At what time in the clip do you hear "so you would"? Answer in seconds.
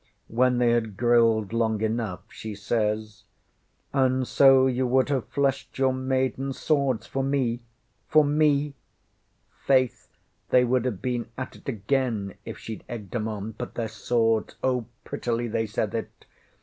4.25-5.09